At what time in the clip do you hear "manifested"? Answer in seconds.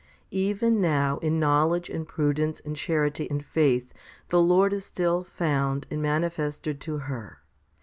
6.01-6.81